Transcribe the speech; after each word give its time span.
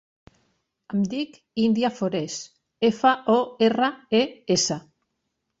Em 0.95 1.03
dic 1.11 1.35
Índia 1.65 1.91
Fores: 1.99 2.39
efa, 2.91 3.13
o, 3.37 3.39
erra, 3.69 3.93
e, 4.23 4.27
essa. 4.57 4.83